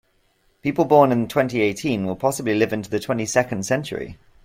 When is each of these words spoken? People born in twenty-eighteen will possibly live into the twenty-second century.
People 0.63 0.85
born 0.85 1.11
in 1.11 1.27
twenty-eighteen 1.27 2.07
will 2.07 2.15
possibly 2.15 2.55
live 2.55 2.73
into 2.73 2.89
the 2.89 2.99
twenty-second 2.99 3.67
century. 3.67 4.17